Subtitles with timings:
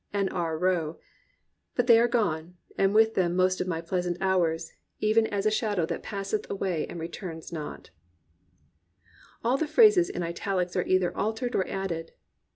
[0.11, 0.57] and R.
[0.57, 0.97] Roe;
[1.75, 5.51] but they are gone, and with them most of my pleasant hours, even as a
[5.51, 7.91] shadow that passeth away and returns not"
[9.43, 12.13] All the phrases in italics are either altered or added.